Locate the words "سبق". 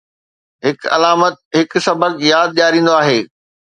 1.87-2.13